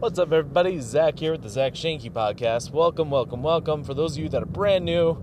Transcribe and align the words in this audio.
What's 0.00 0.16
up, 0.20 0.30
everybody? 0.32 0.78
Zach 0.78 1.18
here 1.18 1.32
with 1.32 1.42
the 1.42 1.48
Zach 1.48 1.74
Shanky 1.74 2.08
Podcast. 2.08 2.70
Welcome, 2.70 3.10
welcome, 3.10 3.42
welcome. 3.42 3.82
For 3.82 3.94
those 3.94 4.16
of 4.16 4.22
you 4.22 4.28
that 4.28 4.40
are 4.44 4.46
brand 4.46 4.84
new, 4.84 5.20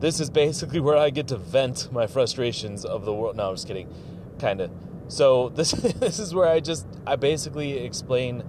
this 0.00 0.20
is 0.20 0.30
basically 0.30 0.80
where 0.86 0.96
I 0.96 1.10
get 1.10 1.28
to 1.28 1.36
vent 1.36 1.92
my 1.92 2.06
frustrations 2.06 2.86
of 2.86 3.04
the 3.04 3.12
world. 3.12 3.36
No, 3.36 3.50
I'm 3.50 3.56
just 3.56 3.66
kidding. 3.66 3.92
Kind 4.38 4.62
of. 4.62 4.70
So 5.08 5.48
this 5.54 5.72
this 5.72 6.18
is 6.18 6.34
where 6.34 6.48
I 6.48 6.60
just 6.60 6.86
I 7.06 7.16
basically 7.16 7.72
explain 7.72 8.42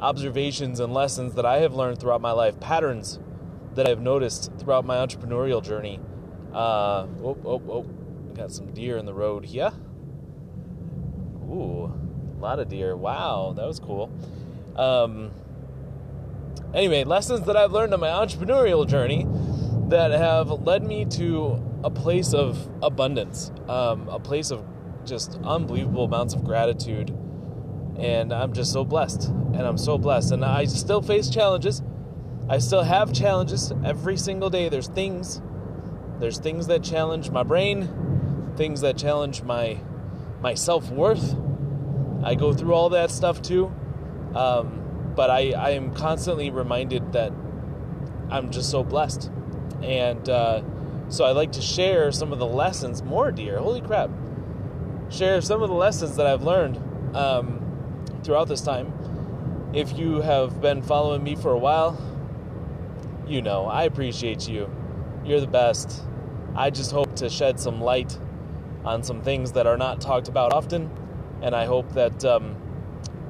observations 0.00 0.80
and 0.80 0.94
lessons 0.94 1.34
that 1.34 1.44
I 1.44 1.58
have 1.58 1.74
learned 1.74 2.00
throughout 2.00 2.22
my 2.22 2.32
life, 2.32 2.58
patterns 2.58 3.18
that 3.74 3.86
I've 3.86 4.00
noticed 4.00 4.50
throughout 4.58 4.86
my 4.86 4.96
entrepreneurial 4.96 5.62
journey. 5.62 6.00
Uh, 6.54 7.06
oh, 7.22 7.36
oh, 7.44 7.62
oh, 7.68 7.82
got 8.32 8.52
some 8.52 8.72
deer 8.72 8.96
in 8.96 9.04
the 9.04 9.12
road 9.12 9.44
here. 9.44 9.70
Ooh, 11.42 11.92
a 12.34 12.40
lot 12.40 12.58
of 12.58 12.70
deer. 12.70 12.96
Wow, 12.96 13.52
that 13.54 13.66
was 13.66 13.78
cool. 13.78 14.10
Um, 14.78 15.32
anyway, 16.72 17.04
lessons 17.04 17.46
that 17.46 17.56
I've 17.56 17.72
learned 17.72 17.92
on 17.92 18.00
my 18.00 18.08
entrepreneurial 18.08 18.86
journey 18.86 19.26
that 19.88 20.12
have 20.12 20.50
led 20.50 20.84
me 20.84 21.04
to 21.06 21.62
a 21.82 21.90
place 21.90 22.32
of 22.32 22.70
abundance, 22.82 23.50
um, 23.68 24.08
a 24.08 24.20
place 24.20 24.50
of 24.50 24.64
just 25.04 25.38
unbelievable 25.44 26.04
amounts 26.04 26.34
of 26.34 26.44
gratitude. 26.44 27.10
And 27.98 28.32
I'm 28.32 28.52
just 28.52 28.72
so 28.72 28.84
blessed. 28.84 29.28
And 29.28 29.62
I'm 29.62 29.78
so 29.78 29.98
blessed. 29.98 30.32
And 30.32 30.44
I 30.44 30.66
still 30.66 31.02
face 31.02 31.28
challenges. 31.28 31.82
I 32.48 32.58
still 32.58 32.82
have 32.82 33.12
challenges 33.12 33.72
every 33.84 34.16
single 34.16 34.50
day. 34.50 34.68
There's 34.68 34.88
things. 34.88 35.42
There's 36.20 36.38
things 36.38 36.68
that 36.68 36.82
challenge 36.84 37.30
my 37.30 37.42
brain, 37.42 38.52
things 38.56 38.80
that 38.82 38.96
challenge 38.96 39.42
my 39.42 39.80
my 40.40 40.54
self-worth. 40.54 41.34
I 42.22 42.34
go 42.36 42.52
through 42.52 42.74
all 42.74 42.90
that 42.90 43.10
stuff 43.10 43.42
too. 43.42 43.72
Um, 44.38 45.12
but 45.16 45.30
I, 45.30 45.50
I 45.50 45.70
am 45.70 45.92
constantly 45.94 46.50
reminded 46.50 47.12
that 47.12 47.32
I'm 48.30 48.52
just 48.52 48.70
so 48.70 48.84
blessed. 48.84 49.30
And 49.82 50.28
uh, 50.28 50.62
so 51.08 51.24
I 51.24 51.32
like 51.32 51.50
to 51.52 51.60
share 51.60 52.12
some 52.12 52.32
of 52.32 52.38
the 52.38 52.46
lessons, 52.46 53.02
more 53.02 53.32
dear, 53.32 53.58
holy 53.58 53.80
crap, 53.80 54.10
share 55.10 55.40
some 55.40 55.60
of 55.60 55.68
the 55.68 55.74
lessons 55.74 56.14
that 56.16 56.26
I've 56.26 56.42
learned 56.42 56.76
um, 57.16 58.04
throughout 58.22 58.46
this 58.46 58.60
time. 58.60 58.92
If 59.72 59.98
you 59.98 60.20
have 60.20 60.60
been 60.60 60.82
following 60.82 61.24
me 61.24 61.34
for 61.34 61.50
a 61.50 61.58
while, 61.58 61.98
you 63.26 63.42
know, 63.42 63.66
I 63.66 63.84
appreciate 63.84 64.48
you. 64.48 64.70
You're 65.24 65.40
the 65.40 65.48
best. 65.48 66.04
I 66.54 66.70
just 66.70 66.92
hope 66.92 67.16
to 67.16 67.28
shed 67.28 67.58
some 67.58 67.80
light 67.80 68.16
on 68.84 69.02
some 69.02 69.20
things 69.20 69.52
that 69.52 69.66
are 69.66 69.76
not 69.76 70.00
talked 70.00 70.28
about 70.28 70.52
often, 70.52 70.90
and 71.42 71.56
I 71.56 71.64
hope 71.66 71.92
that 71.94 72.24
um, 72.24 72.56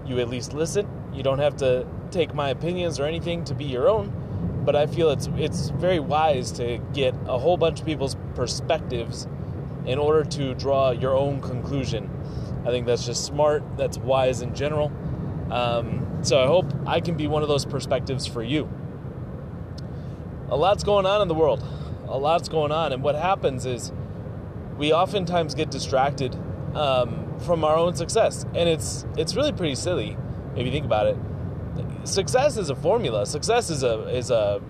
you 0.06 0.20
at 0.20 0.28
least 0.28 0.53
listen. 0.53 0.97
You 1.19 1.24
don't 1.24 1.41
have 1.41 1.56
to 1.56 1.84
take 2.12 2.33
my 2.33 2.50
opinions 2.50 3.00
or 3.00 3.05
anything 3.05 3.42
to 3.47 3.55
be 3.55 3.64
your 3.64 3.88
own, 3.88 4.62
but 4.64 4.77
I 4.77 4.86
feel 4.86 5.11
it's 5.11 5.28
it's 5.36 5.70
very 5.70 5.98
wise 5.98 6.52
to 6.52 6.78
get 6.94 7.12
a 7.27 7.36
whole 7.36 7.56
bunch 7.56 7.80
of 7.80 7.86
people's 7.86 8.16
perspectives 8.36 9.27
in 9.84 9.98
order 9.98 10.22
to 10.30 10.55
draw 10.55 10.92
your 10.92 11.16
own 11.16 11.41
conclusion. 11.41 12.08
I 12.64 12.70
think 12.70 12.86
that's 12.86 13.05
just 13.05 13.25
smart. 13.25 13.64
That's 13.77 13.98
wise 13.98 14.42
in 14.42 14.55
general. 14.55 14.92
Um, 15.50 16.20
so 16.22 16.41
I 16.41 16.47
hope 16.47 16.72
I 16.86 17.00
can 17.00 17.16
be 17.16 17.27
one 17.27 17.42
of 17.42 17.48
those 17.48 17.64
perspectives 17.64 18.25
for 18.25 18.44
you. 18.44 18.70
A 20.50 20.56
lot's 20.56 20.84
going 20.84 21.05
on 21.05 21.20
in 21.20 21.27
the 21.27 21.34
world. 21.34 21.64
A 22.06 22.16
lot's 22.16 22.48
going 22.48 22.70
on, 22.70 22.92
and 22.92 23.03
what 23.03 23.16
happens 23.16 23.66
is 23.66 23.92
we 24.77 24.92
oftentimes 24.92 25.56
get 25.56 25.72
distracted 25.72 26.36
um, 26.77 27.41
from 27.41 27.64
our 27.64 27.75
own 27.75 27.97
success, 27.97 28.44
and 28.55 28.69
it's 28.69 29.05
it's 29.16 29.34
really 29.34 29.50
pretty 29.50 29.75
silly 29.75 30.16
if 30.59 30.67
you 30.67 30.73
think 30.73 30.84
about 30.84 31.06
it. 31.06 31.17
Success 32.05 32.56
is 32.56 32.70
a 32.70 32.75
formula. 32.75 33.27
Success 33.27 33.70
is 33.70 33.83
a 33.83 34.09
is 34.09 34.31
a 34.31 34.61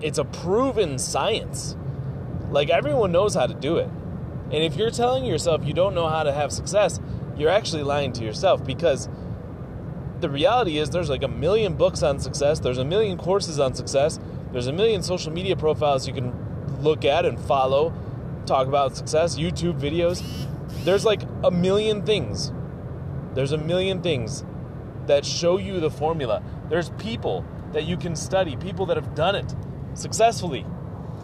it's 0.00 0.18
a 0.18 0.24
proven 0.24 0.98
science. 0.98 1.76
Like 2.50 2.70
everyone 2.70 3.12
knows 3.12 3.34
how 3.34 3.46
to 3.46 3.54
do 3.54 3.78
it. 3.78 3.88
And 4.50 4.64
if 4.64 4.76
you're 4.76 4.90
telling 4.90 5.24
yourself 5.24 5.66
you 5.66 5.74
don't 5.74 5.94
know 5.94 6.08
how 6.08 6.22
to 6.22 6.32
have 6.32 6.52
success, 6.52 7.00
you're 7.36 7.50
actually 7.50 7.82
lying 7.82 8.12
to 8.14 8.24
yourself 8.24 8.64
because 8.64 9.08
the 10.20 10.30
reality 10.30 10.78
is 10.78 10.90
there's 10.90 11.10
like 11.10 11.22
a 11.22 11.28
million 11.28 11.74
books 11.74 12.02
on 12.02 12.18
success, 12.18 12.60
there's 12.60 12.78
a 12.78 12.84
million 12.84 13.18
courses 13.18 13.58
on 13.58 13.74
success, 13.74 14.18
there's 14.52 14.66
a 14.66 14.72
million 14.72 15.02
social 15.02 15.32
media 15.32 15.56
profiles 15.56 16.06
you 16.06 16.14
can 16.14 16.32
look 16.82 17.04
at 17.04 17.26
and 17.26 17.38
follow, 17.40 17.92
talk 18.46 18.66
about 18.66 18.96
success, 18.96 19.36
YouTube 19.36 19.80
videos. 19.80 20.22
There's 20.84 21.04
like 21.04 21.22
a 21.42 21.50
million 21.50 22.04
things. 22.04 22.52
There's 23.34 23.52
a 23.52 23.58
million 23.58 24.02
things 24.02 24.44
that 25.08 25.26
show 25.26 25.58
you 25.58 25.80
the 25.80 25.90
formula. 25.90 26.42
There's 26.68 26.90
people 26.90 27.44
that 27.72 27.84
you 27.84 27.96
can 27.96 28.16
study, 28.16 28.56
people 28.56 28.86
that 28.86 28.96
have 28.96 29.14
done 29.14 29.34
it 29.34 29.54
successfully. 29.94 30.64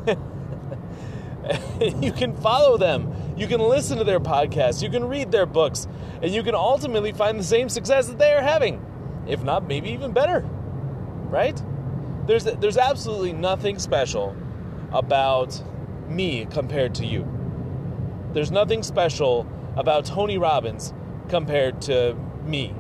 you 1.81 2.13
can 2.13 2.37
follow 2.37 2.77
them. 2.77 3.35
You 3.37 3.47
can 3.47 3.61
listen 3.61 3.99
to 3.99 4.05
their 4.05 4.21
podcasts. 4.21 4.83
You 4.83 4.91
can 4.91 5.05
read 5.05 5.31
their 5.31 5.47
books. 5.47 5.87
And 6.23 6.33
you 6.33 6.43
can 6.43 6.55
ultimately 6.55 7.13
find 7.13 7.39
the 7.39 7.45
same 7.45 7.69
success 7.69 8.09
that 8.09 8.19
they 8.19 8.33
are 8.33 8.43
having. 8.43 8.85
If 9.27 9.43
not, 9.43 9.67
maybe 9.67 9.91
even 9.91 10.13
better. 10.13 10.41
Right? 10.41 11.61
There's, 12.27 12.45
there's 12.45 12.79
absolutely 12.79 13.33
nothing 13.33 13.79
special 13.79 14.37
about 14.93 15.63
me 16.09 16.47
compared 16.47 16.95
to 16.97 17.07
you. 17.07 17.29
There's 18.33 18.51
nothing 18.51 18.83
special 18.83 19.47
about 19.77 20.05
Tony 20.05 20.39
Robbins 20.39 20.93
compared 21.29 21.83
to 21.83 22.15
me. 22.45 22.75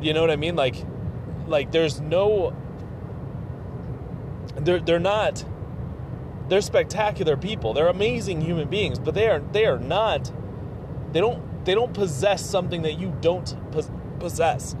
You 0.00 0.12
know 0.12 0.20
what 0.20 0.30
I 0.30 0.36
mean? 0.36 0.56
Like, 0.56 0.76
like 1.46 1.72
there's 1.72 2.00
no. 2.00 2.54
They're 4.56 4.80
they're 4.80 4.98
not. 4.98 5.44
They're 6.48 6.60
spectacular 6.60 7.36
people. 7.36 7.72
They're 7.72 7.88
amazing 7.88 8.40
human 8.40 8.68
beings, 8.68 8.98
but 8.98 9.14
they 9.14 9.28
are 9.28 9.40
they 9.52 9.66
are 9.66 9.78
not. 9.78 10.30
They 11.12 11.20
don't 11.20 11.64
they 11.64 11.74
don't 11.74 11.92
possess 11.92 12.44
something 12.44 12.82
that 12.82 12.98
you 12.98 13.14
don't 13.20 13.54
possess. 14.20 14.76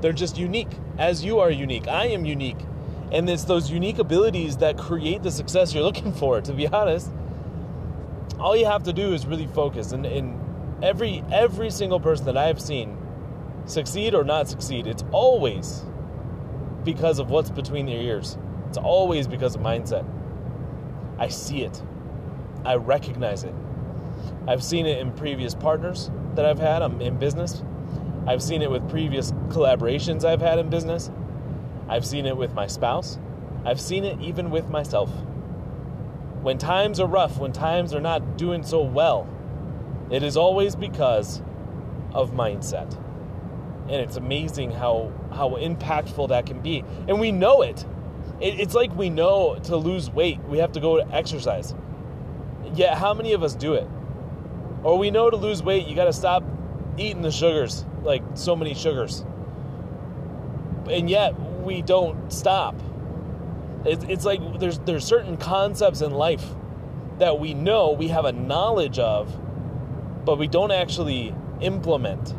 They're 0.00 0.12
just 0.12 0.38
unique, 0.38 0.70
as 0.98 1.24
you 1.24 1.40
are 1.40 1.50
unique. 1.50 1.88
I 1.88 2.06
am 2.06 2.24
unique, 2.24 2.60
and 3.12 3.28
it's 3.28 3.44
those 3.44 3.70
unique 3.70 3.98
abilities 3.98 4.58
that 4.58 4.78
create 4.78 5.22
the 5.22 5.30
success 5.30 5.74
you're 5.74 5.82
looking 5.82 6.12
for. 6.12 6.40
To 6.40 6.52
be 6.52 6.68
honest, 6.68 7.10
all 8.38 8.56
you 8.56 8.66
have 8.66 8.84
to 8.84 8.92
do 8.92 9.12
is 9.12 9.26
really 9.26 9.46
focus. 9.48 9.92
And, 9.92 10.06
and 10.06 10.38
every 10.82 11.24
every 11.32 11.70
single 11.70 12.00
person 12.00 12.26
that 12.26 12.36
I 12.36 12.46
have 12.46 12.60
seen 12.60 12.96
succeed 13.70 14.14
or 14.14 14.24
not 14.24 14.48
succeed, 14.48 14.86
it's 14.86 15.04
always 15.12 15.84
because 16.84 17.18
of 17.18 17.30
what's 17.30 17.50
between 17.50 17.86
their 17.86 18.00
ears. 18.00 18.36
It's 18.68 18.78
always 18.78 19.26
because 19.26 19.54
of 19.54 19.62
mindset. 19.62 20.04
I 21.18 21.28
see 21.28 21.62
it. 21.62 21.82
I 22.64 22.76
recognize 22.76 23.44
it. 23.44 23.54
I've 24.46 24.62
seen 24.62 24.86
it 24.86 24.98
in 24.98 25.12
previous 25.12 25.54
partners 25.54 26.10
that 26.34 26.44
I've 26.44 26.58
had 26.58 26.82
um, 26.82 27.00
in 27.00 27.18
business. 27.18 27.62
I've 28.26 28.42
seen 28.42 28.62
it 28.62 28.70
with 28.70 28.88
previous 28.90 29.32
collaborations 29.48 30.24
I've 30.24 30.40
had 30.40 30.58
in 30.58 30.70
business. 30.70 31.10
I've 31.88 32.06
seen 32.06 32.26
it 32.26 32.36
with 32.36 32.54
my 32.54 32.66
spouse. 32.66 33.18
I've 33.64 33.80
seen 33.80 34.04
it 34.04 34.20
even 34.20 34.50
with 34.50 34.68
myself. 34.68 35.10
When 36.42 36.56
times 36.56 37.00
are 37.00 37.06
rough, 37.06 37.38
when 37.38 37.52
times 37.52 37.92
are 37.94 38.00
not 38.00 38.38
doing 38.38 38.62
so 38.62 38.82
well, 38.82 39.28
it 40.10 40.22
is 40.22 40.36
always 40.36 40.74
because 40.74 41.42
of 42.12 42.32
mindset. 42.32 42.98
And 43.90 44.00
it's 44.00 44.16
amazing 44.16 44.70
how, 44.70 45.12
how 45.32 45.50
impactful 45.50 46.28
that 46.28 46.46
can 46.46 46.60
be. 46.60 46.84
And 47.08 47.18
we 47.18 47.32
know 47.32 47.62
it. 47.62 47.84
it. 48.40 48.60
It's 48.60 48.74
like 48.74 48.96
we 48.96 49.10
know 49.10 49.58
to 49.64 49.76
lose 49.76 50.08
weight, 50.08 50.38
we 50.44 50.58
have 50.58 50.72
to 50.72 50.80
go 50.80 51.02
to 51.02 51.12
exercise. 51.12 51.74
Yet, 52.74 52.96
how 52.96 53.14
many 53.14 53.32
of 53.32 53.42
us 53.42 53.56
do 53.56 53.74
it? 53.74 53.88
Or 54.84 54.96
we 54.96 55.10
know 55.10 55.28
to 55.28 55.36
lose 55.36 55.60
weight, 55.60 55.88
you 55.88 55.96
got 55.96 56.04
to 56.04 56.12
stop 56.12 56.44
eating 56.96 57.22
the 57.22 57.32
sugars, 57.32 57.84
like 58.02 58.22
so 58.34 58.54
many 58.54 58.74
sugars. 58.74 59.24
And 60.88 61.10
yet, 61.10 61.34
we 61.62 61.82
don't 61.82 62.32
stop. 62.32 62.80
It's, 63.84 64.04
it's 64.04 64.24
like 64.24 64.40
there's 64.60 64.78
there's 64.80 65.04
certain 65.04 65.36
concepts 65.36 66.00
in 66.00 66.12
life 66.12 66.44
that 67.18 67.40
we 67.40 67.54
know 67.54 67.92
we 67.92 68.08
have 68.08 68.24
a 68.24 68.32
knowledge 68.32 68.98
of, 68.98 69.36
but 70.24 70.38
we 70.38 70.46
don't 70.46 70.70
actually 70.70 71.34
implement. 71.60 72.34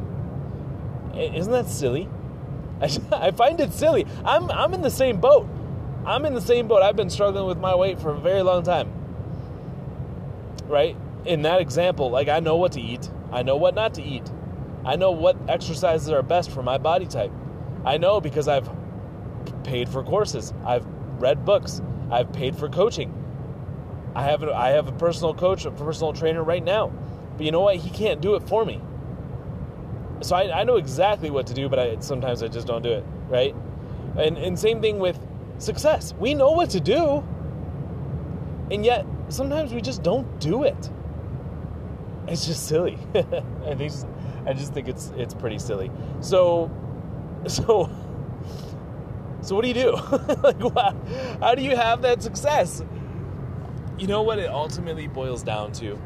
Isn't 1.15 1.51
that 1.51 1.67
silly? 1.67 2.09
I, 3.11 3.31
find 3.31 3.59
it 3.59 3.73
silly. 3.73 4.07
I'm 4.25 4.49
I'm 4.49 4.73
in 4.73 4.81
the 4.81 4.89
same 4.89 5.19
boat. 5.19 5.47
I'm 6.05 6.25
in 6.25 6.33
the 6.33 6.41
same 6.41 6.67
boat. 6.67 6.81
I've 6.81 6.95
been 6.95 7.11
struggling 7.11 7.45
with 7.45 7.59
my 7.59 7.75
weight 7.75 7.99
for 7.99 8.11
a 8.11 8.17
very 8.17 8.41
long 8.41 8.63
time. 8.63 8.91
Right? 10.65 10.97
In 11.25 11.43
that 11.43 11.61
example, 11.61 12.09
like 12.09 12.27
I 12.27 12.39
know 12.39 12.55
what 12.57 12.71
to 12.73 12.81
eat. 12.81 13.09
I 13.31 13.43
know 13.43 13.55
what 13.55 13.75
not 13.75 13.93
to 13.95 14.03
eat. 14.03 14.31
I 14.83 14.95
know 14.95 15.11
what 15.11 15.37
exercises 15.47 16.09
are 16.09 16.23
best 16.23 16.49
for 16.49 16.63
my 16.63 16.79
body 16.79 17.05
type. 17.05 17.31
I 17.85 17.97
know 17.97 18.19
because 18.19 18.47
I've 18.47 18.69
paid 19.63 19.87
for 19.87 20.03
courses. 20.03 20.53
I've 20.65 20.85
read 21.19 21.45
books. 21.45 21.81
I've 22.09 22.33
paid 22.33 22.55
for 22.55 22.67
coaching. 22.67 23.13
I 24.15 24.23
have 24.23 24.43
a, 24.43 24.51
I 24.53 24.69
have 24.71 24.87
a 24.87 24.91
personal 24.91 25.35
coach, 25.35 25.65
a 25.65 25.71
personal 25.71 26.13
trainer 26.13 26.43
right 26.43 26.63
now. 26.63 26.91
But 27.37 27.45
you 27.45 27.51
know 27.51 27.61
what? 27.61 27.75
He 27.77 27.89
can't 27.91 28.21
do 28.21 28.35
it 28.35 28.43
for 28.43 28.65
me. 28.65 28.81
So 30.21 30.35
I, 30.35 30.61
I 30.61 30.63
know 30.63 30.77
exactly 30.77 31.29
what 31.29 31.47
to 31.47 31.53
do, 31.53 31.67
but 31.69 31.79
I, 31.79 31.99
sometimes 31.99 32.43
I 32.43 32.47
just 32.47 32.67
don't 32.67 32.81
do 32.81 32.91
it, 32.91 33.05
right? 33.27 33.55
And, 34.17 34.37
and 34.37 34.57
same 34.57 34.81
thing 34.81 34.99
with 34.99 35.19
success. 35.57 36.13
We 36.19 36.33
know 36.33 36.51
what 36.51 36.69
to 36.71 36.79
do, 36.79 37.23
and 38.71 38.85
yet 38.85 39.05
sometimes 39.29 39.73
we 39.73 39.81
just 39.81 40.03
don't 40.03 40.39
do 40.39 40.63
it. 40.63 40.89
It's 42.27 42.45
just 42.45 42.67
silly. 42.67 42.97
I 43.15 43.75
think 43.75 43.91
I 44.45 44.53
just 44.53 44.73
think 44.73 44.87
it's 44.87 45.11
it's 45.17 45.33
pretty 45.33 45.59
silly. 45.59 45.91
So 46.21 46.71
so 47.47 47.89
so 49.41 49.55
what 49.55 49.63
do 49.63 49.67
you 49.67 49.73
do? 49.73 49.91
like 50.43 50.59
wow, 50.59 50.95
how 51.39 51.55
do 51.55 51.63
you 51.63 51.75
have 51.75 52.01
that 52.03 52.21
success? 52.21 52.83
You 53.97 54.07
know 54.07 54.21
what 54.21 54.39
it 54.39 54.49
ultimately 54.49 55.07
boils 55.07 55.43
down 55.43 55.71
to? 55.73 55.99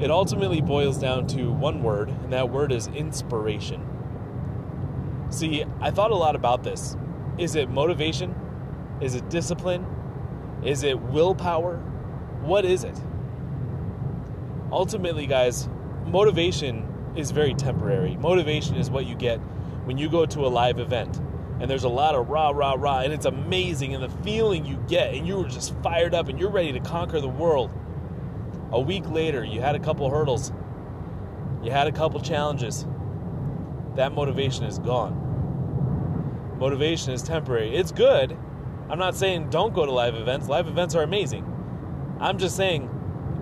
It 0.00 0.10
ultimately 0.10 0.60
boils 0.60 0.98
down 0.98 1.26
to 1.28 1.50
one 1.50 1.82
word, 1.82 2.08
and 2.08 2.32
that 2.32 2.50
word 2.50 2.72
is 2.72 2.86
inspiration. 2.88 3.84
See, 5.30 5.64
I 5.80 5.90
thought 5.90 6.10
a 6.10 6.16
lot 6.16 6.36
about 6.36 6.62
this. 6.62 6.96
Is 7.38 7.54
it 7.54 7.70
motivation? 7.70 8.34
Is 9.00 9.14
it 9.14 9.28
discipline? 9.30 9.86
Is 10.62 10.82
it 10.82 11.00
willpower? 11.00 11.78
What 12.42 12.64
is 12.64 12.84
it? 12.84 12.98
Ultimately, 14.70 15.26
guys, 15.26 15.68
motivation 16.04 16.86
is 17.16 17.30
very 17.30 17.54
temporary. 17.54 18.16
Motivation 18.16 18.76
is 18.76 18.90
what 18.90 19.06
you 19.06 19.14
get 19.14 19.38
when 19.84 19.96
you 19.96 20.08
go 20.08 20.26
to 20.26 20.40
a 20.40 20.48
live 20.48 20.78
event 20.78 21.20
and 21.60 21.70
there's 21.70 21.84
a 21.84 21.88
lot 21.88 22.14
of 22.14 22.28
rah, 22.28 22.50
rah, 22.50 22.74
rah, 22.76 23.00
and 23.00 23.12
it's 23.12 23.24
amazing, 23.24 23.94
and 23.94 24.04
the 24.04 24.10
feeling 24.22 24.66
you 24.66 24.76
get, 24.88 25.14
and 25.14 25.26
you're 25.26 25.48
just 25.48 25.74
fired 25.82 26.14
up 26.14 26.28
and 26.28 26.38
you're 26.38 26.50
ready 26.50 26.72
to 26.72 26.80
conquer 26.80 27.20
the 27.20 27.28
world. 27.28 27.70
A 28.72 28.80
week 28.80 29.08
later, 29.08 29.44
you 29.44 29.60
had 29.60 29.74
a 29.74 29.78
couple 29.78 30.10
hurdles, 30.10 30.52
you 31.62 31.70
had 31.70 31.86
a 31.86 31.92
couple 31.92 32.20
challenges. 32.20 32.86
That 33.94 34.12
motivation 34.12 34.64
is 34.64 34.78
gone. 34.78 36.56
Motivation 36.58 37.12
is 37.12 37.22
temporary. 37.22 37.74
It's 37.74 37.92
good. 37.92 38.36
I'm 38.88 38.98
not 38.98 39.16
saying 39.16 39.50
don't 39.50 39.74
go 39.74 39.86
to 39.86 39.92
live 39.92 40.14
events, 40.14 40.48
live 40.48 40.68
events 40.68 40.94
are 40.94 41.02
amazing. 41.02 41.44
I'm 42.20 42.38
just 42.38 42.56
saying 42.56 42.90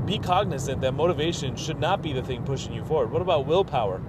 be 0.06 0.18
cognizant 0.18 0.80
that 0.82 0.92
motivation 0.92 1.56
should 1.56 1.78
not 1.78 2.02
be 2.02 2.12
the 2.12 2.22
thing 2.22 2.44
pushing 2.44 2.72
you 2.72 2.84
forward. 2.84 3.10
What 3.10 3.22
about 3.22 3.46
willpower? 3.46 4.02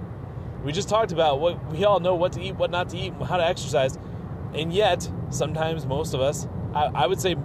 We 0.62 0.72
just 0.72 0.88
talked 0.88 1.12
about 1.12 1.40
what 1.40 1.72
we 1.72 1.84
all 1.84 2.00
know 2.00 2.14
what 2.14 2.32
to 2.32 2.42
eat, 2.42 2.56
what 2.56 2.70
not 2.70 2.88
to 2.90 2.98
eat, 2.98 3.14
how 3.26 3.36
to 3.36 3.44
exercise, 3.44 3.98
and 4.54 4.72
yet 4.72 5.08
sometimes 5.30 5.86
most 5.86 6.14
of 6.14 6.20
us, 6.20 6.46
I, 6.74 6.86
I 6.94 7.06
would 7.06 7.20
say 7.20 7.36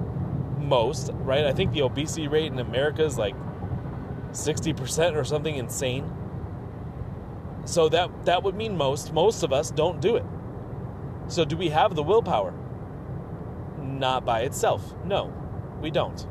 most, 0.57 1.11
right? 1.13 1.45
I 1.45 1.53
think 1.53 1.73
the 1.73 1.83
obesity 1.83 2.27
rate 2.27 2.51
in 2.51 2.59
America 2.59 3.03
is 3.03 3.17
like 3.17 3.35
60% 4.31 5.15
or 5.15 5.23
something 5.23 5.55
insane. 5.55 6.11
So 7.65 7.89
that 7.89 8.25
that 8.25 8.43
would 8.43 8.55
mean 8.55 8.75
most 8.75 9.13
most 9.13 9.43
of 9.43 9.53
us 9.53 9.69
don't 9.71 10.01
do 10.01 10.15
it. 10.15 10.25
So 11.27 11.45
do 11.45 11.55
we 11.55 11.69
have 11.69 11.95
the 11.95 12.03
willpower? 12.03 12.53
Not 13.79 14.25
by 14.25 14.41
itself. 14.41 14.93
No, 15.05 15.31
we 15.81 15.91
don't. 15.91 16.25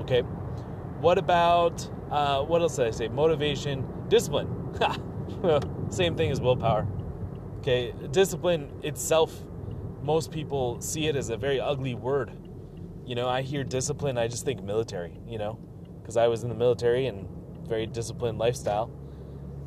Okay. 0.00 0.22
What 1.00 1.18
about 1.18 1.88
uh, 2.10 2.42
what 2.42 2.62
else 2.62 2.76
did 2.76 2.86
I 2.86 2.90
say? 2.90 3.08
Motivation, 3.08 3.84
discipline. 4.08 4.48
Same 5.90 6.16
thing 6.16 6.30
as 6.30 6.40
willpower. 6.40 6.86
Okay, 7.58 7.94
discipline 8.10 8.70
itself, 8.82 9.42
most 10.02 10.30
people 10.30 10.80
see 10.80 11.06
it 11.06 11.16
as 11.16 11.30
a 11.30 11.36
very 11.36 11.60
ugly 11.60 11.94
word. 11.94 12.30
You 13.06 13.14
know, 13.14 13.28
I 13.28 13.42
hear 13.42 13.64
discipline, 13.64 14.18
I 14.18 14.28
just 14.28 14.44
think 14.44 14.62
military, 14.62 15.18
you 15.26 15.38
know, 15.38 15.58
because 16.04 16.18
I 16.18 16.26
was 16.26 16.42
in 16.42 16.50
the 16.50 16.54
military 16.54 17.06
and 17.06 17.26
very 17.66 17.86
disciplined 17.86 18.38
lifestyle. 18.38 18.90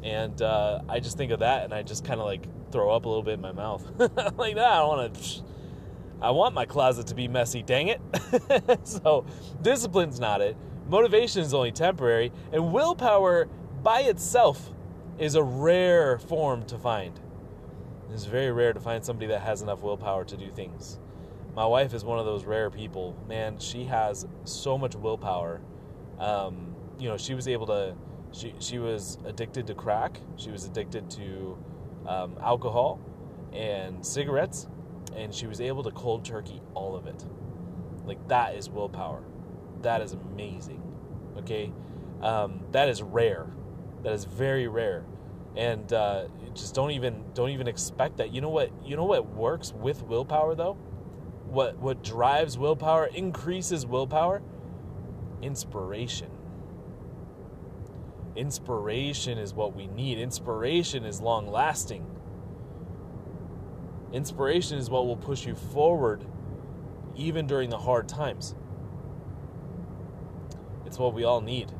And 0.03 0.39
uh, 0.39 0.81
I 0.87 0.99
just 0.99 1.17
think 1.17 1.31
of 1.31 1.39
that 1.39 1.63
and 1.63 1.73
I 1.73 1.81
just 1.81 2.05
kind 2.05 2.19
of 2.19 2.27
like 2.27 2.45
throw 2.71 2.91
up 2.91 3.05
a 3.05 3.09
little 3.09 3.23
bit 3.23 3.33
in 3.33 3.41
my 3.41 3.51
mouth. 3.51 3.83
like, 4.37 4.53
that, 4.53 4.71
I 4.71 4.83
want 4.83 5.15
to. 5.15 5.41
I 6.19 6.31
want 6.31 6.55
my 6.55 6.65
closet 6.65 7.07
to 7.07 7.15
be 7.15 7.27
messy, 7.27 7.61
dang 7.61 7.89
it. 7.89 8.01
so, 8.87 9.25
discipline's 9.61 10.19
not 10.19 10.41
it. 10.41 10.57
Motivation 10.87 11.41
is 11.41 11.53
only 11.53 11.71
temporary. 11.71 12.31
And 12.51 12.71
willpower 12.71 13.47
by 13.83 14.01
itself 14.01 14.71
is 15.19 15.35
a 15.35 15.43
rare 15.43 16.17
form 16.17 16.65
to 16.65 16.77
find. 16.77 17.19
It's 18.11 18.25
very 18.25 18.51
rare 18.51 18.73
to 18.73 18.79
find 18.79 19.03
somebody 19.05 19.27
that 19.27 19.41
has 19.41 19.61
enough 19.61 19.81
willpower 19.81 20.25
to 20.25 20.37
do 20.37 20.49
things. 20.49 20.99
My 21.55 21.65
wife 21.65 21.93
is 21.93 22.03
one 22.03 22.19
of 22.19 22.25
those 22.25 22.45
rare 22.45 22.69
people. 22.69 23.15
Man, 23.27 23.59
she 23.59 23.83
has 23.85 24.27
so 24.43 24.77
much 24.77 24.95
willpower. 24.95 25.61
Um, 26.19 26.75
you 26.99 27.07
know, 27.09 27.17
she 27.17 27.33
was 27.33 27.47
able 27.47 27.67
to. 27.67 27.95
She 28.31 28.53
she 28.59 28.79
was 28.79 29.17
addicted 29.25 29.67
to 29.67 29.75
crack. 29.75 30.19
She 30.35 30.51
was 30.51 30.65
addicted 30.65 31.09
to 31.11 31.57
um, 32.07 32.37
alcohol 32.41 32.99
and 33.53 34.05
cigarettes, 34.05 34.67
and 35.15 35.33
she 35.33 35.47
was 35.47 35.61
able 35.61 35.83
to 35.83 35.91
cold 35.91 36.25
turkey 36.25 36.61
all 36.73 36.95
of 36.95 37.07
it. 37.07 37.25
Like 38.05 38.25
that 38.27 38.55
is 38.55 38.69
willpower. 38.69 39.23
That 39.81 40.01
is 40.01 40.13
amazing. 40.13 40.81
Okay, 41.37 41.71
um, 42.21 42.61
that 42.71 42.89
is 42.89 43.01
rare. 43.01 43.47
That 44.03 44.13
is 44.13 44.25
very 44.25 44.67
rare, 44.67 45.05
and 45.55 45.91
uh, 45.93 46.27
just 46.53 46.73
don't 46.75 46.91
even 46.91 47.23
don't 47.33 47.49
even 47.49 47.67
expect 47.67 48.17
that. 48.17 48.33
You 48.33 48.41
know 48.41 48.49
what? 48.49 48.71
You 48.83 48.95
know 48.95 49.05
what 49.05 49.27
works 49.27 49.73
with 49.73 50.03
willpower 50.03 50.55
though. 50.55 50.73
What 51.45 51.77
what 51.77 52.03
drives 52.03 52.57
willpower 52.57 53.05
increases 53.07 53.85
willpower. 53.85 54.41
Inspiration. 55.41 56.31
Inspiration 58.35 59.37
is 59.37 59.53
what 59.53 59.75
we 59.75 59.87
need. 59.87 60.19
Inspiration 60.19 61.05
is 61.05 61.21
long 61.21 61.47
lasting. 61.47 62.05
Inspiration 64.13 64.77
is 64.77 64.89
what 64.89 65.05
will 65.05 65.17
push 65.17 65.45
you 65.45 65.55
forward 65.55 66.23
even 67.15 67.47
during 67.47 67.69
the 67.69 67.77
hard 67.77 68.07
times. 68.07 68.55
It's 70.85 70.97
what 70.97 71.13
we 71.13 71.23
all 71.23 71.41
need. 71.41 71.71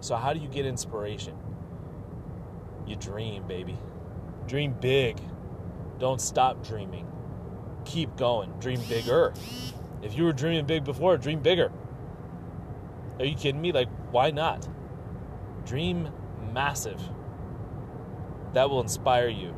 So, 0.00 0.16
how 0.16 0.34
do 0.34 0.40
you 0.40 0.48
get 0.48 0.66
inspiration? 0.66 1.36
You 2.86 2.96
dream, 2.96 3.46
baby. 3.46 3.78
Dream 4.46 4.74
big. 4.78 5.18
Don't 5.98 6.20
stop 6.20 6.66
dreaming. 6.66 7.06
Keep 7.84 8.16
going. 8.16 8.52
Dream 8.60 8.80
bigger. 8.88 9.32
If 10.02 10.16
you 10.16 10.24
were 10.24 10.32
dreaming 10.32 10.66
big 10.66 10.84
before, 10.84 11.16
dream 11.16 11.40
bigger. 11.40 11.72
Are 13.18 13.24
you 13.24 13.34
kidding 13.34 13.60
me? 13.60 13.72
Like, 13.72 13.88
why 14.10 14.30
not? 14.30 14.68
Dream 15.64 16.10
massive. 16.52 17.00
That 18.54 18.70
will 18.70 18.80
inspire 18.80 19.28
you. 19.28 19.54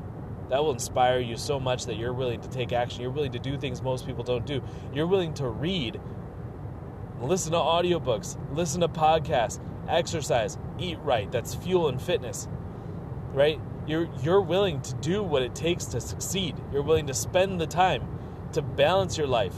That 0.50 0.62
will 0.62 0.72
inspire 0.72 1.18
you 1.18 1.36
so 1.36 1.58
much 1.58 1.86
that 1.86 1.96
you're 1.96 2.12
willing 2.12 2.40
to 2.40 2.48
take 2.48 2.72
action. 2.72 3.02
You're 3.02 3.10
willing 3.10 3.32
to 3.32 3.38
do 3.38 3.58
things 3.58 3.82
most 3.82 4.06
people 4.06 4.24
don't 4.24 4.46
do. 4.46 4.62
You're 4.94 5.06
willing 5.06 5.34
to 5.34 5.48
read, 5.48 6.00
listen 7.20 7.52
to 7.52 7.58
audiobooks, 7.58 8.38
listen 8.54 8.80
to 8.82 8.88
podcasts, 8.88 9.58
exercise, 9.88 10.56
eat 10.78 10.98
right. 11.00 11.30
That's 11.32 11.54
fuel 11.54 11.88
and 11.88 12.00
fitness. 12.00 12.48
Right? 13.32 13.60
You're 13.86 14.08
you're 14.22 14.40
willing 14.40 14.80
to 14.82 14.94
do 14.94 15.22
what 15.22 15.42
it 15.42 15.54
takes 15.54 15.86
to 15.86 16.00
succeed. 16.00 16.56
You're 16.72 16.82
willing 16.82 17.06
to 17.08 17.14
spend 17.14 17.60
the 17.60 17.66
time 17.66 18.06
to 18.52 18.62
balance 18.62 19.18
your 19.18 19.26
life. 19.26 19.54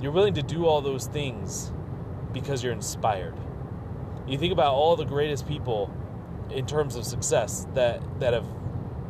You're 0.00 0.12
willing 0.12 0.34
to 0.34 0.42
do 0.42 0.66
all 0.66 0.80
those 0.80 1.06
things 1.06 1.72
because 2.32 2.62
you're 2.62 2.72
inspired. 2.72 3.34
You 4.26 4.38
think 4.38 4.52
about 4.52 4.74
all 4.74 4.96
the 4.96 5.04
greatest 5.04 5.46
people 5.46 5.92
in 6.50 6.66
terms 6.66 6.96
of 6.96 7.04
success 7.04 7.66
that 7.74 8.00
that 8.20 8.32
have 8.32 8.46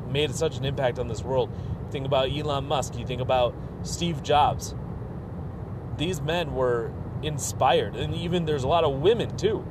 made 0.09 0.35
such 0.35 0.57
an 0.57 0.64
impact 0.64 0.99
on 0.99 1.09
this 1.09 1.23
world. 1.23 1.50
Think 1.91 2.07
about 2.07 2.31
Elon 2.31 2.67
Musk, 2.67 2.99
you 2.99 3.07
think 3.07 3.21
about 3.21 3.55
Steve 3.83 4.23
Jobs. 4.23 4.75
These 5.97 6.21
men 6.21 6.55
were 6.55 6.93
inspired, 7.23 7.97
and 7.97 8.14
even 8.14 8.45
there's 8.45 8.64
a 8.64 8.69
lot 8.69 8.85
of 8.85 9.00
women 9.00 9.37
too. 9.37 9.67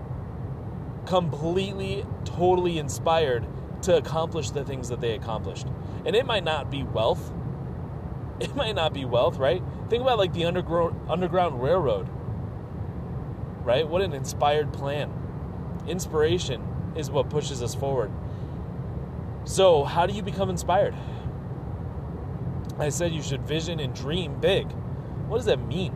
Completely, 1.05 2.05
totally 2.25 2.77
inspired 2.77 3.45
to 3.83 3.97
accomplish 3.97 4.51
the 4.51 4.63
things 4.63 4.89
that 4.89 5.01
they 5.01 5.13
accomplished. 5.13 5.67
And 6.05 6.15
it 6.15 6.25
might 6.25 6.43
not 6.43 6.69
be 6.69 6.83
wealth. 6.83 7.31
It 8.41 8.55
might 8.55 8.73
not 8.73 8.91
be 8.91 9.05
wealth, 9.05 9.37
right? 9.37 9.61
Think 9.87 10.01
about 10.01 10.17
like 10.17 10.33
the 10.33 10.45
underground 10.45 10.99
underground 11.07 11.61
railroad. 11.61 12.09
Right? 13.63 13.87
What 13.87 14.01
an 14.01 14.13
inspired 14.13 14.73
plan. 14.73 15.11
Inspiration 15.87 16.93
is 16.95 17.09
what 17.09 17.29
pushes 17.29 17.61
us 17.61 17.75
forward. 17.75 18.11
So, 19.43 19.83
how 19.83 20.05
do 20.05 20.13
you 20.13 20.21
become 20.21 20.49
inspired? 20.49 20.95
I 22.77 22.89
said 22.89 23.11
you 23.11 23.21
should 23.21 23.41
vision 23.41 23.79
and 23.79 23.93
dream 23.93 24.39
big. 24.39 24.71
What 25.27 25.37
does 25.37 25.45
that 25.45 25.59
mean? 25.59 25.93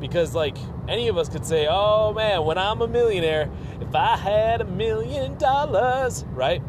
Because, 0.00 0.34
like, 0.34 0.56
any 0.88 1.08
of 1.08 1.18
us 1.18 1.28
could 1.28 1.44
say, 1.44 1.66
oh 1.68 2.12
man, 2.12 2.44
when 2.44 2.58
I'm 2.58 2.80
a 2.80 2.88
millionaire, 2.88 3.50
if 3.80 3.94
I 3.94 4.16
had 4.16 4.60
a 4.60 4.64
million 4.64 5.36
dollars, 5.36 6.24
right? 6.32 6.62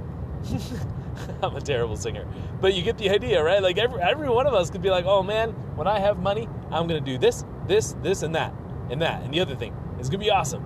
I'm 1.41 1.55
a 1.55 1.61
terrible 1.61 1.95
singer. 1.95 2.25
But 2.59 2.73
you 2.73 2.83
get 2.83 2.97
the 2.97 3.09
idea, 3.09 3.43
right? 3.43 3.61
Like, 3.61 3.77
every, 3.77 4.01
every 4.01 4.29
one 4.29 4.47
of 4.47 4.53
us 4.53 4.69
could 4.69 4.81
be 4.81 4.89
like, 4.89 5.05
oh 5.05 5.23
man, 5.23 5.51
when 5.75 5.87
I 5.87 5.99
have 5.99 6.19
money, 6.19 6.47
I'm 6.71 6.87
going 6.87 7.03
to 7.03 7.11
do 7.11 7.17
this, 7.17 7.45
this, 7.67 7.95
this, 8.01 8.23
and 8.23 8.35
that, 8.35 8.53
and 8.91 9.01
that, 9.01 9.23
and 9.23 9.33
the 9.33 9.39
other 9.39 9.55
thing. 9.55 9.75
It's 9.99 10.09
going 10.09 10.19
to 10.19 10.25
be 10.25 10.31
awesome. 10.31 10.65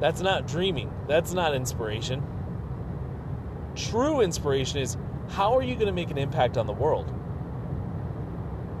That's 0.00 0.20
not 0.20 0.46
dreaming, 0.46 0.92
that's 1.06 1.32
not 1.32 1.54
inspiration. 1.54 2.22
true 3.74 4.20
inspiration 4.20 4.78
is 4.80 4.96
how 5.28 5.56
are 5.56 5.62
you 5.62 5.74
going 5.74 5.86
to 5.86 5.92
make 5.92 6.10
an 6.10 6.18
impact 6.18 6.56
on 6.56 6.66
the 6.66 6.72
world? 6.72 7.12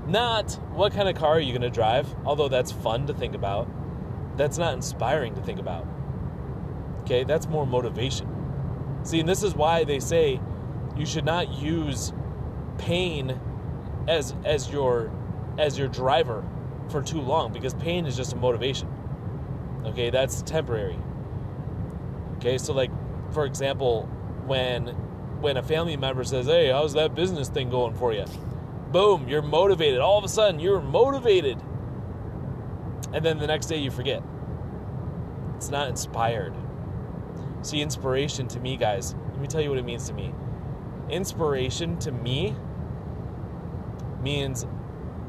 Not 0.06 0.52
what 0.72 0.92
kind 0.92 1.08
of 1.08 1.16
car 1.16 1.34
are 1.36 1.40
you 1.40 1.52
going 1.52 1.62
to 1.62 1.70
drive, 1.70 2.14
although 2.24 2.48
that's 2.48 2.72
fun 2.72 3.06
to 3.08 3.14
think 3.14 3.34
about. 3.34 3.68
That's 4.36 4.58
not 4.58 4.74
inspiring 4.74 5.34
to 5.34 5.42
think 5.42 5.58
about. 5.58 5.86
Okay, 7.00 7.24
that's 7.24 7.46
more 7.48 7.66
motivation. 7.66 8.28
See, 9.02 9.20
and 9.20 9.28
this 9.28 9.42
is 9.42 9.54
why 9.54 9.84
they 9.84 10.00
say 10.00 10.40
you 10.96 11.06
should 11.06 11.24
not 11.24 11.52
use 11.52 12.12
pain 12.78 13.40
as 14.08 14.34
as 14.44 14.70
your 14.70 15.10
as 15.58 15.78
your 15.78 15.88
driver 15.88 16.44
for 16.88 17.02
too 17.02 17.20
long 17.20 17.52
because 17.52 17.74
pain 17.74 18.06
is 18.06 18.16
just 18.16 18.32
a 18.32 18.36
motivation. 18.36 18.88
Okay, 19.84 20.10
that's 20.10 20.42
temporary. 20.42 20.98
Okay, 22.36 22.58
so 22.58 22.72
like 22.72 22.90
for 23.32 23.44
example, 23.44 24.04
when 24.46 24.88
when 25.40 25.56
a 25.56 25.62
family 25.62 25.96
member 25.96 26.24
says, 26.24 26.46
"Hey, 26.46 26.70
how's 26.70 26.92
that 26.94 27.14
business 27.14 27.48
thing 27.48 27.70
going 27.70 27.94
for 27.94 28.12
you?" 28.12 28.24
Boom, 28.92 29.28
you're 29.28 29.42
motivated. 29.42 30.00
All 30.00 30.18
of 30.18 30.24
a 30.24 30.28
sudden, 30.28 30.60
you're 30.60 30.80
motivated. 30.80 31.60
And 33.12 33.24
then 33.24 33.38
the 33.38 33.46
next 33.46 33.66
day 33.66 33.78
you 33.78 33.90
forget. 33.90 34.22
It's 35.56 35.70
not 35.70 35.88
inspired. 35.88 36.54
See, 37.62 37.80
inspiration 37.80 38.46
to 38.48 38.60
me, 38.60 38.76
guys, 38.76 39.14
let 39.30 39.40
me 39.40 39.46
tell 39.46 39.60
you 39.60 39.70
what 39.70 39.78
it 39.78 39.84
means 39.84 40.06
to 40.08 40.14
me. 40.14 40.32
Inspiration 41.08 41.98
to 42.00 42.12
me 42.12 42.54
means 44.22 44.66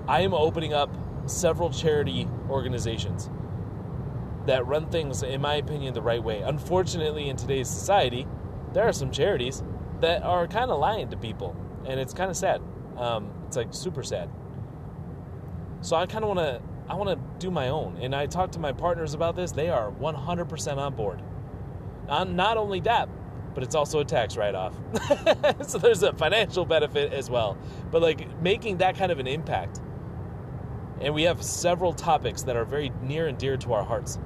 I 0.07 0.21
am 0.21 0.33
opening 0.33 0.73
up 0.73 0.89
several 1.27 1.69
charity 1.69 2.27
organizations 2.49 3.29
that 4.45 4.65
run 4.65 4.89
things, 4.89 5.23
in 5.23 5.41
my 5.41 5.55
opinion, 5.55 5.93
the 5.93 6.01
right 6.01 6.23
way. 6.23 6.41
Unfortunately, 6.41 7.29
in 7.29 7.35
today's 7.35 7.69
society, 7.69 8.25
there 8.73 8.87
are 8.87 8.93
some 8.93 9.11
charities 9.11 9.63
that 10.01 10.23
are 10.23 10.47
kind 10.47 10.71
of 10.71 10.79
lying 10.79 11.09
to 11.09 11.17
people, 11.17 11.55
and 11.85 11.99
it's 11.99 12.13
kind 12.13 12.29
of 12.29 12.37
sad. 12.37 12.61
Um, 12.97 13.31
it's 13.45 13.57
like 13.57 13.73
super 13.73 14.03
sad. 14.03 14.29
So 15.81 15.95
I 15.95 16.05
kind 16.05 16.23
of 16.23 16.35
want 16.35 16.39
to, 16.39 16.61
I 16.89 16.95
want 16.95 17.09
to 17.09 17.45
do 17.45 17.51
my 17.51 17.69
own, 17.69 17.97
and 18.01 18.15
I 18.15 18.25
talked 18.25 18.53
to 18.53 18.59
my 18.59 18.71
partners 18.71 19.13
about 19.13 19.35
this. 19.35 19.51
They 19.51 19.69
are 19.69 19.91
100% 19.91 20.77
on 20.77 20.95
board. 20.95 21.21
not 22.07 22.57
only 22.57 22.79
that, 22.81 23.09
but 23.53 23.63
it's 23.63 23.73
also 23.73 23.99
a 23.99 24.05
tax 24.05 24.37
write-off. 24.37 24.75
so 25.67 25.79
there's 25.79 26.03
a 26.03 26.13
financial 26.13 26.63
benefit 26.63 27.11
as 27.11 27.27
well. 27.27 27.57
But 27.89 28.03
like 28.03 28.39
making 28.39 28.77
that 28.77 28.95
kind 28.95 29.11
of 29.11 29.17
an 29.17 29.25
impact. 29.25 29.81
And 31.01 31.13
we 31.13 31.23
have 31.23 31.43
several 31.43 31.93
topics 31.93 32.43
that 32.43 32.55
are 32.55 32.65
very 32.65 32.91
near 33.01 33.27
and 33.27 33.37
dear 33.37 33.57
to 33.57 33.73
our 33.73 33.83
hearts 33.83 34.19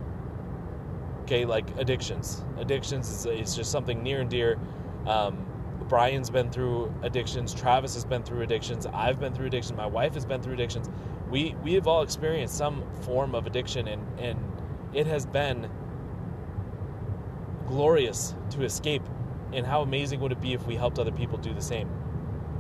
okay, 1.31 1.45
like 1.45 1.65
addictions. 1.77 2.43
Addictions 2.57 3.09
is, 3.09 3.25
is 3.25 3.55
just 3.55 3.71
something 3.71 4.03
near 4.03 4.19
and 4.19 4.29
dear. 4.29 4.59
Um, 5.05 5.45
Brian's 5.87 6.29
been 6.29 6.49
through 6.51 6.93
addictions. 7.03 7.53
Travis 7.53 7.93
has 7.93 8.03
been 8.03 8.23
through 8.23 8.41
addictions. 8.41 8.85
I've 8.85 9.19
been 9.19 9.33
through 9.33 9.47
addiction. 9.47 9.77
My 9.77 9.85
wife 9.85 10.13
has 10.13 10.25
been 10.25 10.41
through 10.41 10.53
addictions. 10.53 10.89
We 11.29 11.55
we 11.63 11.73
have 11.73 11.87
all 11.87 12.01
experienced 12.01 12.57
some 12.57 12.83
form 13.01 13.33
of 13.33 13.47
addiction, 13.47 13.87
and 13.87 14.19
and 14.19 14.37
it 14.93 15.07
has 15.07 15.25
been 15.25 15.69
glorious 17.67 18.35
to 18.51 18.63
escape. 18.63 19.03
And 19.53 19.65
how 19.65 19.81
amazing 19.81 20.19
would 20.21 20.31
it 20.33 20.41
be 20.41 20.53
if 20.53 20.65
we 20.67 20.75
helped 20.75 20.99
other 20.99 21.11
people 21.11 21.37
do 21.37 21.53
the 21.53 21.61
same, 21.61 21.89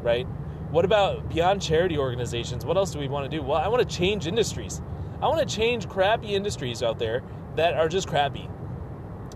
right? 0.01 0.27
What 0.71 0.85
about 0.85 1.29
beyond 1.29 1.61
charity 1.61 1.97
organizations? 1.97 2.65
What 2.65 2.77
else 2.77 2.91
do 2.91 2.99
we 2.99 3.07
want 3.07 3.29
to 3.29 3.37
do? 3.37 3.43
Well, 3.43 3.57
I 3.57 3.67
want 3.67 3.87
to 3.87 3.95
change 3.97 4.25
industries. 4.25 4.81
I 5.21 5.27
want 5.27 5.47
to 5.47 5.55
change 5.55 5.87
crappy 5.87 6.33
industries 6.33 6.81
out 6.81 6.97
there 6.97 7.21
that 7.55 7.73
are 7.73 7.89
just 7.89 8.07
crappy 8.07 8.49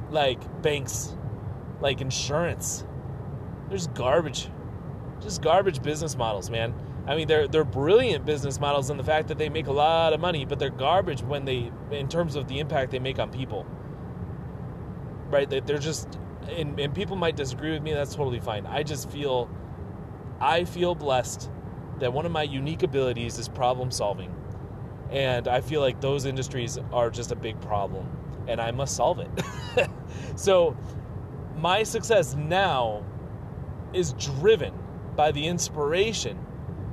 like 0.09 0.61
banks, 0.61 1.15
like 1.81 2.01
insurance. 2.01 2.85
There's 3.69 3.87
garbage, 3.87 4.49
just 5.21 5.41
garbage 5.41 5.81
business 5.81 6.15
models, 6.15 6.49
man. 6.49 6.73
I 7.07 7.15
mean, 7.15 7.27
they're 7.27 7.47
they're 7.47 7.63
brilliant 7.63 8.25
business 8.25 8.59
models 8.59 8.89
in 8.89 8.97
the 8.97 9.03
fact 9.03 9.27
that 9.27 9.37
they 9.37 9.49
make 9.49 9.67
a 9.67 9.71
lot 9.71 10.13
of 10.13 10.19
money, 10.19 10.45
but 10.45 10.57
they're 10.57 10.69
garbage 10.69 11.21
when 11.21 11.45
they, 11.45 11.71
in 11.91 12.07
terms 12.07 12.35
of 12.35 12.47
the 12.47 12.59
impact 12.59 12.91
they 12.91 12.99
make 12.99 13.19
on 13.19 13.31
people. 13.31 13.65
Right? 15.29 15.49
They're 15.49 15.77
just, 15.77 16.19
and, 16.49 16.79
and 16.79 16.93
people 16.93 17.15
might 17.15 17.35
disagree 17.35 17.71
with 17.73 17.83
me. 17.83 17.93
That's 17.93 18.15
totally 18.15 18.39
fine. 18.39 18.65
I 18.65 18.83
just 18.83 19.09
feel, 19.09 19.49
I 20.39 20.65
feel 20.65 20.95
blessed 20.95 21.49
that 21.99 22.11
one 22.11 22.25
of 22.25 22.31
my 22.31 22.43
unique 22.43 22.83
abilities 22.83 23.39
is 23.39 23.47
problem 23.47 23.91
solving, 23.91 24.33
and 25.11 25.47
I 25.47 25.61
feel 25.61 25.81
like 25.81 26.01
those 26.01 26.25
industries 26.25 26.77
are 26.91 27.09
just 27.09 27.31
a 27.31 27.35
big 27.35 27.59
problem 27.61 28.09
and 28.47 28.61
I 28.61 28.71
must 28.71 28.95
solve 28.95 29.19
it. 29.19 29.89
so, 30.35 30.75
my 31.57 31.83
success 31.83 32.35
now 32.35 33.03
is 33.93 34.13
driven 34.13 34.73
by 35.15 35.31
the 35.31 35.47
inspiration 35.47 36.37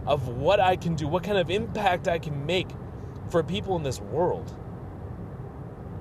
of 0.06 0.28
what 0.28 0.60
I 0.60 0.76
can 0.76 0.94
do, 0.94 1.08
what 1.08 1.24
kind 1.24 1.38
of 1.38 1.50
impact 1.50 2.08
I 2.08 2.18
can 2.18 2.46
make 2.46 2.68
for 3.30 3.42
people 3.42 3.76
in 3.76 3.82
this 3.82 4.00
world. 4.00 4.52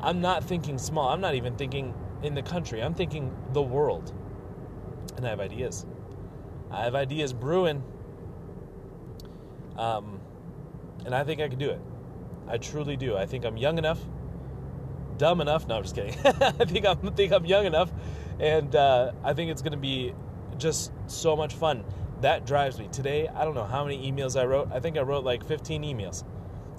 I'm 0.01 0.21
not 0.21 0.43
thinking 0.43 0.77
small, 0.77 1.09
I'm 1.09 1.21
not 1.21 1.35
even 1.35 1.55
thinking 1.55 1.93
in 2.23 2.33
the 2.33 2.41
country, 2.41 2.81
I'm 2.81 2.93
thinking 2.93 3.35
the 3.53 3.61
world. 3.61 4.13
And 5.17 5.25
I 5.25 5.29
have 5.29 5.39
ideas. 5.39 5.85
I 6.71 6.83
have 6.83 6.95
ideas 6.95 7.33
brewing. 7.33 7.83
Um, 9.77 10.19
and 11.05 11.13
I 11.13 11.23
think 11.23 11.41
I 11.41 11.47
could 11.47 11.59
do 11.59 11.69
it. 11.69 11.81
I 12.47 12.57
truly 12.57 12.97
do. 12.97 13.15
I 13.17 13.25
think 13.25 13.45
I'm 13.45 13.57
young 13.57 13.77
enough 13.77 13.99
dumb 15.21 15.39
enough. 15.39 15.67
No, 15.67 15.77
I'm 15.77 15.83
just 15.83 15.93
kidding. 15.93 16.15
I 16.25 16.65
think 16.65 16.83
I'm 16.83 16.97
think 17.13 17.31
I'm 17.31 17.45
young 17.45 17.67
enough, 17.67 17.91
and 18.39 18.75
uh, 18.75 19.11
I 19.23 19.33
think 19.33 19.51
it's 19.51 19.61
going 19.61 19.73
to 19.73 19.77
be 19.77 20.15
just 20.57 20.91
so 21.05 21.35
much 21.35 21.53
fun. 21.53 21.85
That 22.21 22.47
drives 22.47 22.79
me. 22.79 22.89
Today, 22.91 23.27
I 23.27 23.45
don't 23.45 23.53
know 23.53 23.63
how 23.65 23.85
many 23.85 24.11
emails 24.11 24.39
I 24.39 24.45
wrote. 24.45 24.69
I 24.71 24.79
think 24.79 24.97
I 24.97 25.01
wrote 25.01 25.23
like 25.23 25.45
15 25.45 25.83
emails. 25.83 26.23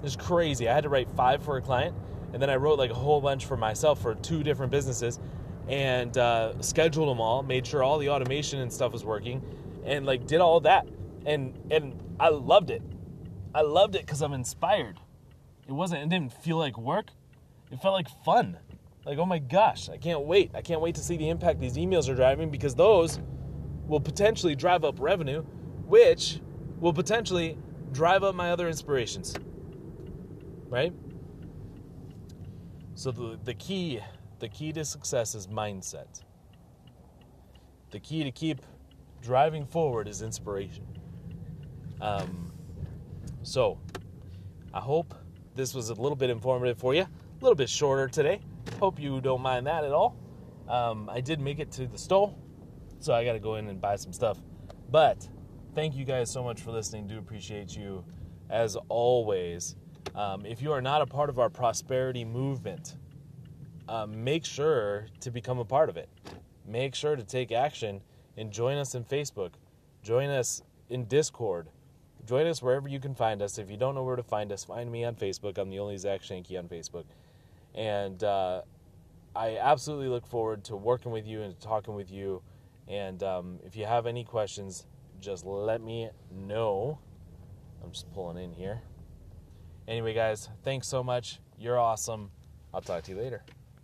It's 0.03 0.17
crazy. 0.17 0.67
I 0.67 0.73
had 0.73 0.83
to 0.83 0.89
write 0.89 1.09
five 1.11 1.41
for 1.41 1.55
a 1.55 1.61
client, 1.61 1.95
and 2.33 2.41
then 2.41 2.49
I 2.49 2.57
wrote 2.57 2.77
like 2.77 2.91
a 2.91 2.95
whole 2.95 3.21
bunch 3.21 3.45
for 3.45 3.55
myself 3.55 4.01
for 4.01 4.13
two 4.15 4.43
different 4.43 4.73
businesses, 4.73 5.21
and 5.69 6.17
uh, 6.17 6.61
scheduled 6.61 7.07
them 7.07 7.21
all. 7.21 7.43
Made 7.43 7.65
sure 7.65 7.81
all 7.81 7.97
the 7.97 8.09
automation 8.09 8.59
and 8.59 8.71
stuff 8.71 8.91
was 8.91 9.05
working, 9.05 9.41
and 9.85 10.05
like 10.05 10.27
did 10.27 10.41
all 10.41 10.59
that, 10.61 10.87
and 11.25 11.57
and 11.71 11.99
I 12.19 12.29
loved 12.29 12.69
it. 12.69 12.81
I 13.55 13.61
loved 13.61 13.95
it 13.95 14.01
because 14.01 14.21
I'm 14.21 14.33
inspired. 14.33 14.99
It 15.67 15.73
wasn't. 15.73 16.03
It 16.03 16.09
didn't 16.09 16.33
feel 16.33 16.57
like 16.57 16.77
work 16.77 17.11
it 17.73 17.81
felt 17.81 17.95
like 17.95 18.07
fun. 18.23 18.57
Like, 19.03 19.17
oh 19.17 19.25
my 19.25 19.39
gosh, 19.39 19.89
I 19.89 19.97
can't 19.97 20.21
wait. 20.21 20.51
I 20.53 20.61
can't 20.61 20.79
wait 20.79 20.93
to 20.95 21.01
see 21.01 21.17
the 21.17 21.27
impact 21.29 21.59
these 21.59 21.75
emails 21.75 22.07
are 22.07 22.13
driving 22.13 22.51
because 22.51 22.75
those 22.75 23.19
will 23.87 23.99
potentially 23.99 24.55
drive 24.55 24.85
up 24.85 24.99
revenue, 24.99 25.41
which 25.87 26.39
will 26.79 26.93
potentially 26.93 27.57
drive 27.91 28.23
up 28.23 28.35
my 28.35 28.51
other 28.51 28.67
inspirations. 28.67 29.35
Right? 30.69 30.93
So 32.93 33.11
the, 33.11 33.39
the 33.43 33.55
key 33.55 33.99
the 34.39 34.49
key 34.49 34.71
to 34.73 34.85
success 34.85 35.33
is 35.33 35.47
mindset. 35.47 36.21
The 37.89 37.99
key 37.99 38.23
to 38.23 38.31
keep 38.31 38.61
driving 39.23 39.65
forward 39.65 40.07
is 40.07 40.21
inspiration. 40.21 40.85
Um, 42.01 42.51
so 43.41 43.79
I 44.73 44.79
hope 44.79 45.15
this 45.55 45.73
was 45.73 45.89
a 45.89 45.93
little 45.93 46.15
bit 46.15 46.29
informative 46.29 46.77
for 46.77 46.93
you 46.93 47.07
a 47.43 47.43
little 47.43 47.55
bit 47.57 47.69
shorter 47.69 48.07
today. 48.07 48.39
Hope 48.79 48.97
you 48.97 49.19
don't 49.19 49.41
mind 49.41 49.67
that 49.67 49.83
at 49.83 49.91
all. 49.91 50.15
Um, 50.69 51.09
I 51.09 51.19
did 51.19 51.41
make 51.41 51.59
it 51.59 51.71
to 51.73 51.87
the 51.87 51.97
store, 51.97 52.33
so 52.99 53.13
I 53.13 53.25
got 53.25 53.33
to 53.33 53.39
go 53.39 53.55
in 53.55 53.67
and 53.67 53.81
buy 53.81 53.97
some 53.97 54.13
stuff. 54.13 54.37
But 54.89 55.27
thank 55.75 55.93
you 55.93 56.05
guys 56.05 56.31
so 56.31 56.41
much 56.41 56.61
for 56.61 56.71
listening. 56.71 57.05
Do 57.05 57.17
appreciate 57.17 57.75
you 57.75 58.05
as 58.49 58.77
always. 58.87 59.75
Um, 60.15 60.45
if 60.45 60.61
you 60.61 60.71
are 60.71 60.81
not 60.81 61.01
a 61.01 61.05
part 61.05 61.29
of 61.29 61.37
our 61.37 61.49
prosperity 61.49 62.23
movement, 62.23 62.95
um, 63.89 64.23
make 64.23 64.45
sure 64.45 65.07
to 65.19 65.29
become 65.29 65.59
a 65.59 65.65
part 65.65 65.89
of 65.89 65.97
it. 65.97 66.07
Make 66.65 66.95
sure 66.95 67.17
to 67.17 67.23
take 67.23 67.51
action 67.51 67.99
and 68.37 68.51
join 68.51 68.77
us 68.77 68.95
in 68.95 69.03
Facebook. 69.03 69.51
Join 70.01 70.29
us 70.29 70.61
in 70.89 71.05
Discord. 71.05 71.69
Join 72.25 72.47
us 72.47 72.61
wherever 72.61 72.87
you 72.87 72.99
can 72.99 73.15
find 73.15 73.41
us. 73.41 73.57
If 73.57 73.69
you 73.69 73.77
don't 73.77 73.95
know 73.95 74.03
where 74.03 74.15
to 74.15 74.23
find 74.23 74.51
us, 74.51 74.63
find 74.63 74.91
me 74.91 75.03
on 75.03 75.15
Facebook. 75.15 75.57
I'm 75.57 75.69
the 75.69 75.79
only 75.79 75.97
Zach 75.97 76.21
Shanky 76.21 76.57
on 76.57 76.67
Facebook. 76.67 77.05
And 77.75 78.23
uh, 78.23 78.61
I 79.35 79.57
absolutely 79.57 80.07
look 80.07 80.25
forward 80.25 80.63
to 80.65 80.75
working 80.75 81.11
with 81.11 81.25
you 81.25 81.41
and 81.41 81.59
talking 81.59 81.95
with 81.95 82.11
you. 82.11 82.41
And 82.87 83.21
um, 83.23 83.59
if 83.65 83.75
you 83.75 83.85
have 83.85 84.05
any 84.05 84.23
questions, 84.23 84.85
just 85.19 85.45
let 85.45 85.81
me 85.81 86.09
know. 86.31 86.99
I'm 87.83 87.91
just 87.91 88.11
pulling 88.13 88.43
in 88.43 88.53
here. 88.53 88.81
Anyway, 89.87 90.13
guys, 90.13 90.49
thanks 90.63 90.87
so 90.87 91.03
much. 91.03 91.39
You're 91.57 91.79
awesome. 91.79 92.31
I'll 92.73 92.81
talk 92.81 93.03
to 93.03 93.11
you 93.11 93.17
later. 93.17 93.43